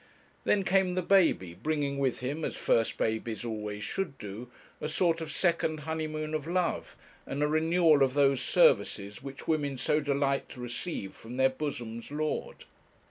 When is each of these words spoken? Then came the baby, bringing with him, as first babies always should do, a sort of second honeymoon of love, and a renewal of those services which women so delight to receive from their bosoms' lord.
Then 0.45 0.63
came 0.63 0.95
the 0.95 1.03
baby, 1.03 1.53
bringing 1.53 1.99
with 1.99 2.21
him, 2.21 2.43
as 2.43 2.55
first 2.55 2.97
babies 2.97 3.45
always 3.45 3.83
should 3.83 4.17
do, 4.17 4.49
a 4.81 4.87
sort 4.87 5.21
of 5.21 5.31
second 5.31 5.81
honeymoon 5.81 6.33
of 6.33 6.47
love, 6.47 6.97
and 7.27 7.43
a 7.43 7.47
renewal 7.47 8.01
of 8.01 8.15
those 8.15 8.41
services 8.41 9.21
which 9.21 9.47
women 9.47 9.77
so 9.77 9.99
delight 9.99 10.49
to 10.49 10.59
receive 10.59 11.13
from 11.13 11.37
their 11.37 11.49
bosoms' 11.49 12.09
lord. 12.09 12.65